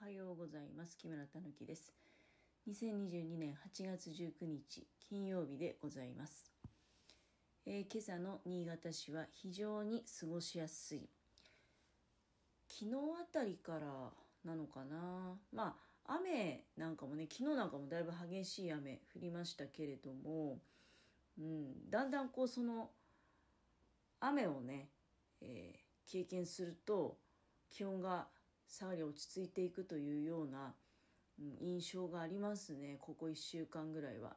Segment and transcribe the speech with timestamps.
[0.00, 0.98] はようございます。
[0.98, 1.92] 木村たぬきです。
[2.68, 6.50] 2022年8月19日金曜日でございます、
[7.64, 11.08] えー、今朝の新潟市は非常に過ごしやすい。
[12.68, 14.10] 昨日あたりから
[14.44, 15.38] なのかな。
[15.52, 15.76] ま
[16.06, 20.58] あ雨なんかもね昨日なんかもだいぶ激しい雨降りましたけれども、
[21.38, 22.90] うん、だんだんこうその
[24.20, 24.88] 雨をね、
[25.40, 27.16] えー、経験すると
[27.70, 28.26] 気温が
[28.76, 30.74] 下がり落ち着いていくというような、
[31.38, 34.36] うん、印象がありますねここ1週間ぐらいは。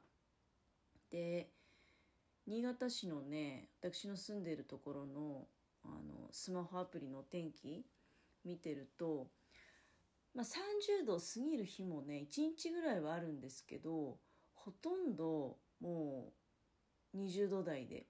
[1.10, 1.50] で
[2.46, 5.48] 新潟市のね私の住んでいるところの
[5.84, 7.86] あのスマホアプリの天気
[8.46, 9.28] 見てると、
[10.36, 14.18] まあ、30度過ぎる日もね1日ぐらいはあるんですけど
[14.54, 16.34] ほとんども
[17.14, 18.06] う20度台で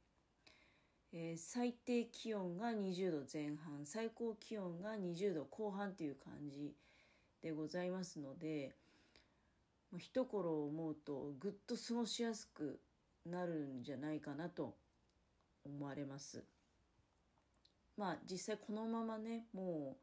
[1.13, 6.73] えー、最低気温が20度前半最高気温が20度後半という感じ
[7.41, 8.75] でございますので
[9.97, 12.79] 一頃思うとぐっと過ごしやすく
[13.25, 14.75] なるんじゃないかなと
[15.65, 16.43] 思われます。
[17.97, 19.97] まあ実際このままねも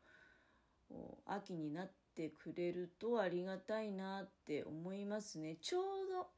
[0.90, 0.94] う
[1.26, 5.56] 秋になってくれるとありがたいなって思いますね。
[5.60, 6.28] ちょうど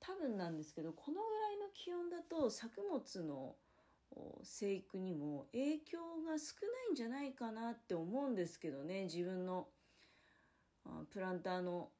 [0.00, 3.54] 多分なんですけどこのぐらいの気温だと作物の
[4.42, 9.68] 生育にも影響が少ないんじゃないかなって思うんですけどね自分の
[11.10, 11.90] プランターの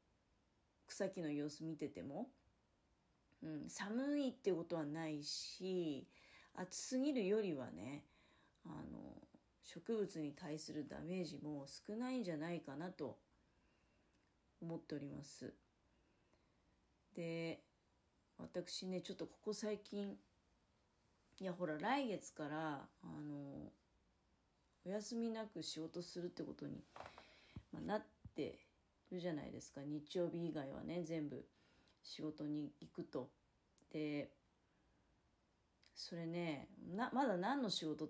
[0.86, 2.29] 草木の様子見てても、
[3.42, 6.06] うん、寒いってことはないし
[6.55, 8.05] 暑すぎるよりはね
[8.64, 8.98] あの
[9.62, 13.19] 植物に対するダメージも少ないんじゃないかなと
[14.61, 15.55] 思っております。
[17.14, 17.61] で
[18.39, 20.17] 私ねちょっとここ最近
[21.41, 23.70] いやほら来月からあの
[24.84, 26.83] お休みなく仕事するってことに、
[27.72, 28.03] まあ、なっ
[28.34, 28.58] て
[29.12, 31.45] るじゃないですか日曜日以外はね全部
[32.03, 33.30] 仕事に行くと。
[33.92, 34.30] で
[35.95, 36.68] それね
[37.13, 38.08] まだ何の仕事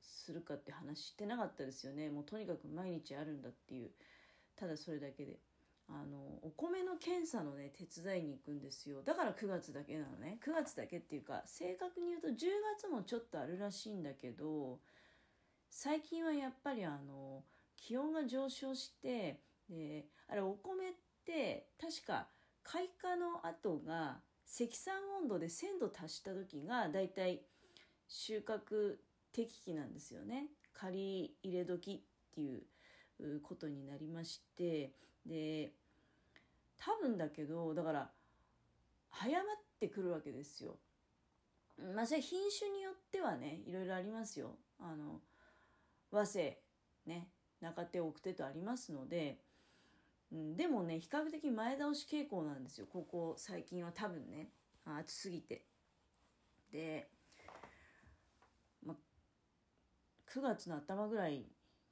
[0.00, 3.90] するかって話してなかったですよねもうとにかく毎日あるんだっていう
[4.56, 5.38] ただそれだけで。
[5.92, 9.02] あのお米の検査のね手伝いに行くんですよ。
[9.02, 10.38] だから9月だけなのね。
[10.44, 12.32] 9月だけっていうか正確に言うと10
[12.78, 14.78] 月もちょっとあるらしいんだけど
[15.68, 17.42] 最近はやっぱりあの
[17.76, 20.92] 気温が上昇してであれお米っ
[21.24, 22.28] て確か
[22.62, 27.40] 開花の後が積算温度で1000度達した時がだいたい
[28.08, 28.96] 収穫
[29.32, 30.48] 適期なんですよね。
[30.72, 32.62] 刈り入れ時っていう
[33.42, 34.92] ことになりまして
[35.26, 35.72] で
[36.78, 38.10] 多分だけどだから
[39.10, 40.78] 早まってくるわけですよ。
[41.94, 44.56] まあそれ品種によってはねいろいろありますよ。
[44.78, 45.20] あの
[46.10, 46.62] 和製
[47.06, 47.28] ね
[47.60, 49.38] 中手奥手とありますので、
[50.32, 54.48] うん、でもね比較的前倒し傾向なんですよここ最近は多分ね
[54.84, 55.64] 暑すぎて。
[56.72, 57.08] で、
[58.86, 58.96] まあ、
[60.32, 61.44] 9月の頭ぐらい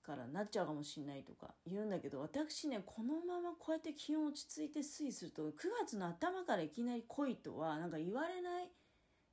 [0.08, 5.52] からなっちゃうかもしんないとか言うんだけど私ねこのままこうやって気温落ち着いて推移すると9
[5.84, 8.70] 月の頭からいきなり来いとはなんか言われない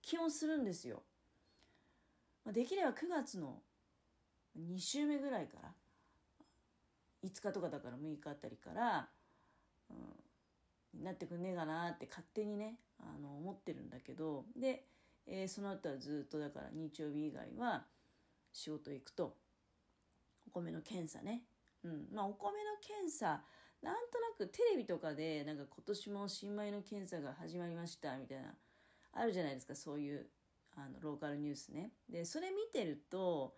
[0.01, 1.01] 気温するんですよ。
[2.51, 3.61] できれば9月の
[4.59, 5.71] 2週目ぐらいから
[7.23, 9.07] 5日とかだから6日あたりから、
[9.89, 9.93] う
[10.99, 14.83] ん、なってくんねえかなって勝手にねあの思ってるんだけどで、
[15.25, 17.85] えー、その後はずっとだから日曜日以外は
[18.53, 19.35] 仕事行くと
[20.61, 21.43] 米の検査ね。
[21.83, 22.07] うん。
[22.11, 23.43] まあ、お米の検査、
[23.81, 28.55] なんとなくテレビとかで、なんか今年も新米の検査が始まりましたみたいな、
[29.13, 30.27] あるじゃないですか、そういう、
[30.75, 31.91] あの、ローカルニュースね。
[32.09, 33.55] で、それ見てると、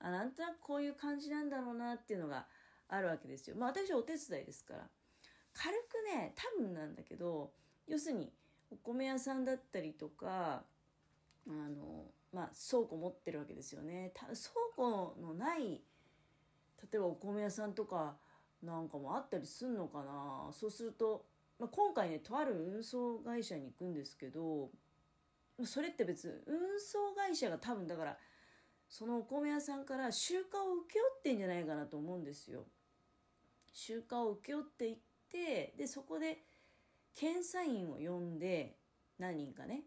[0.00, 2.46] あなんとなくこういう感じなんだろうなっていうのが
[2.88, 3.56] あるわけですよ。
[3.56, 4.88] まあ、私はお手伝いですから。
[5.52, 7.52] 軽くね、多分なんだけど、
[7.86, 8.32] 要するに、
[8.70, 10.64] お米屋さんだったりとか、
[11.48, 14.12] あの、まあ、倉庫持ってるわけですよね。
[14.14, 14.34] 倉
[14.76, 15.82] 庫のない
[16.92, 18.16] 例えばお米屋さんとか
[18.62, 21.24] なんかもあったりすんのかなそうすると、
[21.58, 24.70] まあ、今回ねとある運送会社に行くんですけど
[25.64, 28.16] それって別に運送会社が多分だから
[28.88, 30.44] そのお米屋さんから集荷を
[30.86, 32.64] 請け負ってんじゃないかなと思うんですよ。
[33.72, 34.96] 集荷を請け負っていっ
[35.30, 36.42] てでそこで
[37.14, 38.76] 検査員を呼んで
[39.18, 39.84] 何人かね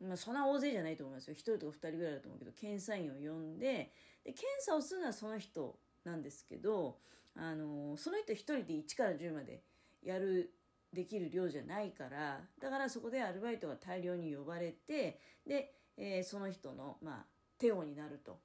[0.00, 1.34] まあ、そんな大勢じゃないと思いますよ。
[1.34, 3.92] 1人とか2人ぐらいだと思うけど検査員を呼んで
[4.24, 6.98] で検査をするのはその人なんですけど
[7.36, 9.62] あのその人1人で1から10まで
[10.02, 10.52] やる
[10.92, 17.26] できる量じゃないからだからそこでアルバイトが大量に呼ばれてで、えー、その人の、まあ、
[17.58, 18.38] 手をになると。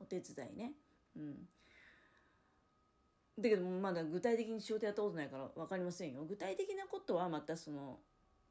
[0.00, 0.72] お手伝いね。
[1.16, 1.48] うん。
[3.38, 6.24] だけどまだ具体的に仕事やったことないから分かりませんよ。
[6.24, 7.98] 具体的なことはまたその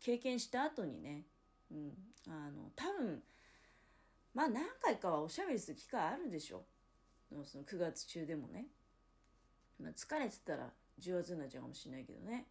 [0.02, 1.24] 経験した後にね、
[1.74, 1.92] うん、
[2.28, 3.22] あの多分
[4.34, 6.64] まあ何回かはおしゃべりする機会あるでしょ。
[7.44, 8.68] その9月中でもね、
[9.82, 10.70] まあ、疲れてたら
[11.02, 12.46] 10月になっちゃうかもしれないけどね。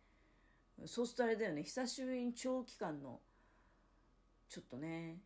[0.86, 1.62] そうするとあれだよね。
[1.62, 3.20] 久しぶりに長期間の
[4.48, 5.18] ちょっとね。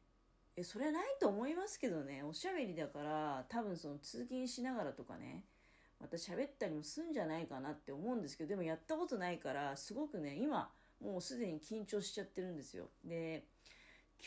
[0.56, 2.22] えそれはないと思いますけどね。
[2.22, 5.44] おしゃべりだから多分その通勤しながらとかね。
[6.00, 10.68] また喋ったりもするんじゃないかなって思うんですけどでもやったことないからすごくね今
[11.02, 12.88] もうすでに緊張しちゃってるんですよ。
[13.04, 13.44] で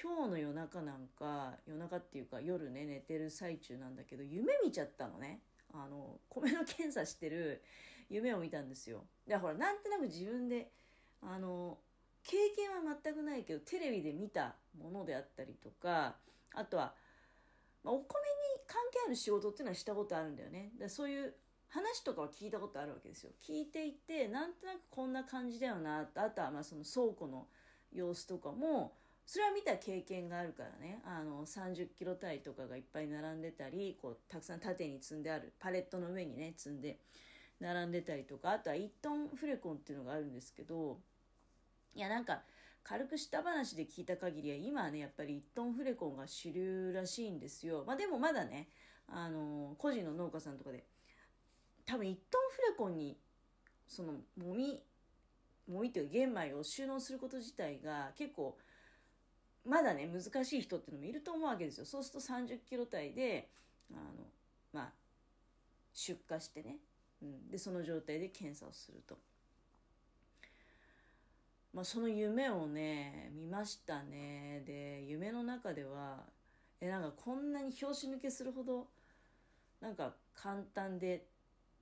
[0.02, 5.42] 今日の夜中なんか夜中っていうか夜ね寝てる最中なんだけど夢見ちゃったのね。
[5.74, 7.62] あの米の検査してる
[8.10, 9.04] 夢を見たんですよ。
[9.28, 10.72] でほらなんとなく自分で
[11.22, 11.78] あの
[12.24, 16.16] 経験は全くないけどテレビで見たものであったりとか
[16.54, 16.94] あとは、
[17.84, 18.08] まあ、お米に
[18.68, 20.72] 関係ある仕事っていうのはしたことあるんだよね。
[20.80, 21.34] でそういう
[21.68, 23.32] 話とかは聞いたことあるわけですよ。
[23.44, 27.48] 聞いていてなんとなくこんな感じだよなあとはまあその倉庫の
[27.92, 28.94] 様子とかも
[29.32, 31.04] それは見た経験があるからね。
[31.06, 36.98] あの30キロ単とかがいっぱい並んでたりこうたくさん縦に積んであるパレットの上にね積んで
[37.60, 40.98] 並んでたりとかあとは1トンフレコンっていうのがあるんですけど
[41.94, 42.42] いやなんか
[42.84, 47.84] 軽くした話で聞いた限りは今はねやっぱり1トンフレコンが主流らしいんですよ。
[47.86, 48.70] まあでもまだね
[49.08, 50.84] あの個人の農家さんとかで
[51.86, 53.16] 多分1トンフレコンに
[53.88, 54.82] そのもみ
[55.68, 58.58] もみっていうか玄米を収納すること自体が結構
[59.70, 61.86] まだね難しい人っていうのもいると思うわけですよ。
[61.86, 63.50] そうすると30キロ台で
[63.92, 64.02] あの
[64.74, 64.92] まあ
[65.94, 66.78] 出荷してね、
[67.22, 69.18] うん、でその状態で検査をすると。
[71.72, 74.64] まあ、その夢をね見ましたね。
[74.66, 76.26] で夢の中では
[76.82, 78.88] えなんかこんなに拍子抜けするほど
[79.82, 81.28] なんか簡単で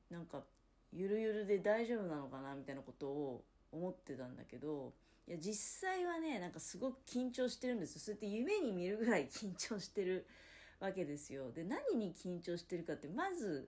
[0.09, 0.43] なんか
[0.91, 4.93] ゆるゆるで大丈夫なのかなみたいなことを思ってたんだけど
[5.27, 8.01] いや実際はねなんかすごく緊張してるんですよ。
[8.01, 10.25] そうやって夢に見るぐらい緊張してる
[10.79, 11.51] わけですよ。
[11.51, 13.67] で何に緊張してるかってまず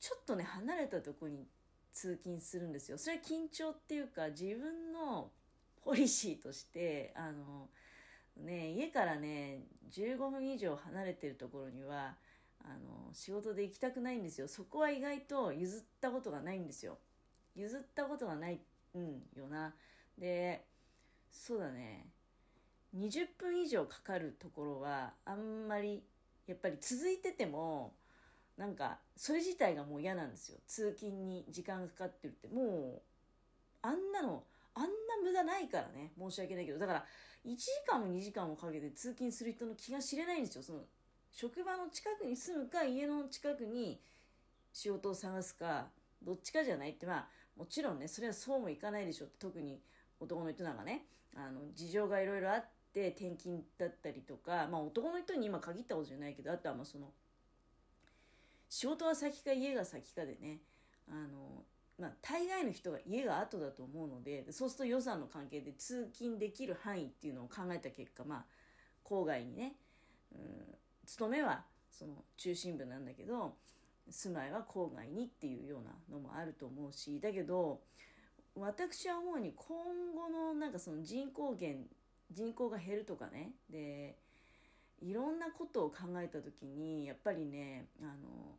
[0.00, 1.46] ちょっとね離れたとこに
[1.92, 2.98] 通勤するんですよ。
[2.98, 5.30] それは緊張っていうか自分の
[5.82, 7.68] ポリシーとしてあの
[8.36, 12.16] ね家からね15分以上離れてるところには
[12.64, 14.48] あの仕事で行きたくないんですよ。
[14.48, 16.98] そこは意外と譲ったことがないんですよ。
[17.54, 18.60] 譲ったことがない
[18.94, 19.76] うんよな。
[20.18, 20.71] で
[21.32, 22.06] そうだね。
[22.94, 26.04] 20分以上かかるところはあんまり
[26.46, 27.94] やっぱり続いてても
[28.58, 30.58] なんかそれ自体がもう嫌なんですよ。
[30.66, 32.48] 通勤に時間がかかってるって。
[32.48, 32.62] も
[32.96, 33.02] う
[33.80, 34.44] あんなの
[34.74, 34.88] あんな
[35.24, 36.12] 無駄ないからね。
[36.18, 36.78] 申し訳ないけど。
[36.78, 37.04] だから
[37.44, 40.62] 1時間も2時間もかけて通勤する人の気が知れないんですよ。
[40.62, 40.80] その
[41.32, 44.00] 職場の近くに住むか家の近くに
[44.72, 45.86] 仕事を探すか
[46.22, 47.06] どっちかじゃないって。
[47.06, 49.36] まあもちろんねそれはそうもいかないでしょって。
[49.38, 49.80] 特に
[50.20, 51.06] 男の人なんかね。
[51.34, 57.10] あの事情がいろいろあって転勤だったりとか、まあ、男の人に今限ったことじゃないけどあとはまあその
[58.68, 60.60] 仕事は先か家が先かでね
[61.08, 61.64] あの、
[61.98, 68.44] まあ、大概の人が家が後だと思うのでそうすると予算の関係で通勤できる範囲っていうのを考えた結果まあ
[69.04, 69.74] 郊外にね、
[70.32, 70.38] うん、
[71.06, 73.54] 勤めはその中心部なんだけど
[74.10, 77.80] 住まいは郊外にっていうようなのもあると思うしだけど
[78.54, 79.76] 私は思うに今
[80.14, 81.86] 後のなんかその人口減
[82.30, 84.16] 人口が減るとかねで
[85.00, 88.56] いろんなことを考えた時にやっぱりねあの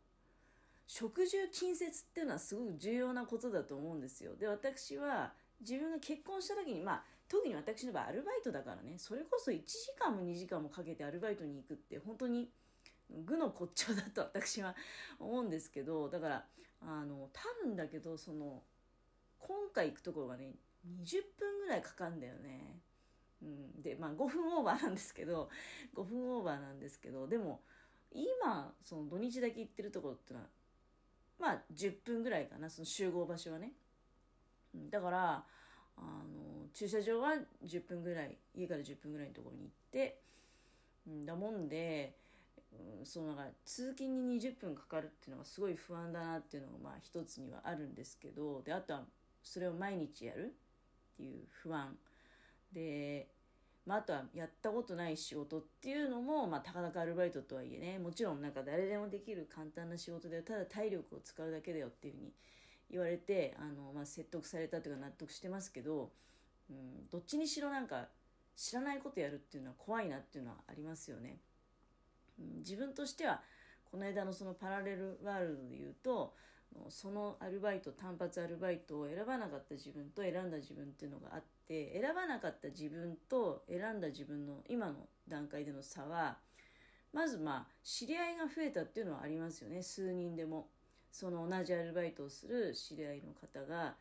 [0.86, 4.36] 食住近接っていうのはすごく重要なことだと思うんですよ。
[4.36, 12.50] で私は自分が結婚した時にまあ特に私の場合アルバイトだからねそれこそ1時間も2時間もかけてアルバイトに行くって本当に
[13.10, 14.74] 愚の骨頂だと私は
[15.18, 16.44] 思うんですけどだから
[16.82, 18.62] あの多分だけどその
[19.46, 20.54] 今回行くところがね
[21.02, 22.80] 20分ぐらいかかるんだよね。
[23.42, 25.50] うん、でまあ5分オーバーなんですけど
[25.94, 27.62] 5分オーバーなんですけどでも
[28.10, 30.46] 今その土日だけ行ってるところってのは
[31.38, 33.72] まあ10分ぐらいかなその集合場所はね。
[34.90, 35.46] だから
[35.96, 40.20] あの駐車場は10分ぐらい家から10分ぐらいのところに行って
[41.08, 42.16] んだもんで、
[42.98, 49.04] うん、そのなんか通勤に20分かかるっていうのがすごい不安だなっていうのがまあ一つにはあるんですけどであとは
[49.44, 50.54] それを毎日やる
[51.14, 51.96] っていう不安
[52.72, 53.28] で、
[53.86, 62.32] まあ、あとはやったことない仕事っていうのも、まあ、たかだかアルバイトとはいえねもちろんなんか誰でもできる簡単な仕事でただ体力を使うだけだよっていうふうに
[62.90, 66.10] 言われてあの、まあ、説得されたというか納得してますけど、
[66.70, 68.08] うん、どっちにしろなんか
[68.56, 71.38] 知らないことやるっていうのは怖いなっていうのはありますよね。
[72.38, 73.42] うん、自分としては
[73.90, 76.34] この間のそのパラレルワールドで言うと
[76.88, 84.94] そのアルバイト単発アルバイトを選ばなかった自分と選んだ自分っていうのがあって選ばなかった自分と選んだ自分の今の
[85.28, 86.38] 段階での差は
[87.12, 89.82] まずまあ知り合いが増えたっていうのはありますよね。
[89.82, 90.68] 数人でも。
[91.14, 93.94] その同じアルバイトをする知り合いの方が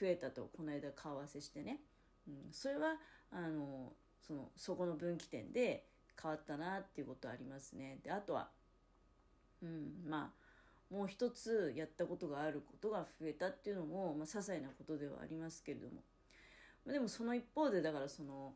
[0.00, 1.80] 増えたとこの間顔合わせしてね、
[2.26, 2.94] うん、それは
[3.30, 3.92] あの
[4.26, 5.84] そのそこの分岐点で
[6.20, 7.98] 変わったなっていうことはありますね。
[8.02, 8.48] であとは、
[9.62, 10.43] うん、まあ
[10.94, 16.02] もう一つやったことがあることが増えたっていうのも、まあ、些細なことではありますけれども。
[16.86, 18.54] までもその一方でだからその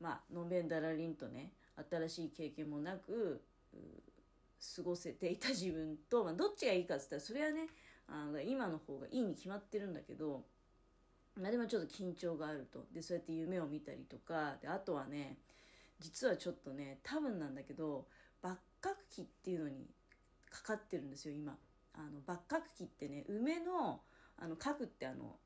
[0.00, 1.52] まあのんべんだらりんとね
[1.90, 3.40] 新しい経験もなく
[4.76, 7.68] 過ごせていた自分と、まあ、どっちがいいかっつったらそれはね
[8.08, 10.42] あの今の方がいいに決まってるんだけど、
[11.40, 12.84] まあ、でもちょっと緊張があると。
[12.92, 15.36] でそうやって夢を見たりとかであとはね
[16.00, 18.06] 実はちょっとね多分なんだけど
[18.42, 19.86] 抜角期っていうのに
[20.50, 21.56] かかってるんですよ今。
[21.96, 24.00] あの抜角期ってね梅の
[24.38, 25.36] あの核ってあの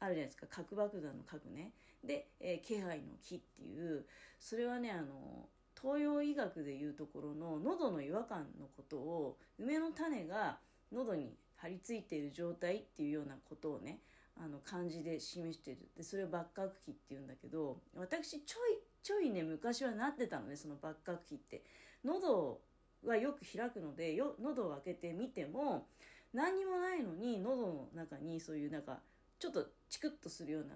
[0.00, 0.46] あるじゃないですか。
[0.48, 1.72] 核爆弾の核ね。
[2.04, 4.04] で、えー、気配の木っていう
[4.38, 5.48] それはねあの
[5.80, 10.58] 東洋医学でいうところの喉の違和感のことを梅の種が
[10.92, 14.00] 喉に張り付いている状態っていうようなことをね
[14.36, 15.88] あの漢字で示してる。
[15.96, 21.64] でそれを抜角期っていうんだけど私ちょいちょいね昔はなってたのねその抜角期って。
[22.04, 22.60] 喉
[23.08, 25.86] はよく開くのでよ喉を開けてみても
[26.32, 28.98] 何にもないのに喉の中にそういうなんか
[29.38, 30.74] ちょっとチクッとするような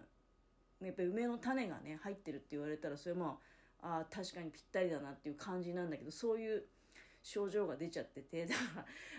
[0.87, 3.41] やっぱり梅の種がね入ってるって言われたらそれも
[3.83, 6.65] あ確かにぴったりだなっていう感じなんだけどそういう
[7.23, 8.61] 症状が出ちゃっててだか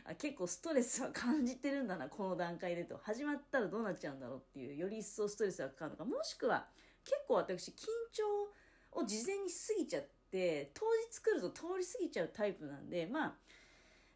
[0.08, 3.00] ら結構ストレスは感じてるんだなこの段階でと。
[3.04, 6.06] 始まったらどうなっちゃうんだろうっていうより一層ストレスがかかるのか。
[6.06, 6.68] もしくは
[7.04, 13.33] 結構私緊張を事前に過ぎちゃってって当日来ると通り過ぎちゃうタイプなんでまあ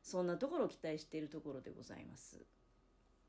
[0.04, 2.40] そんなところを期待しているところでございます。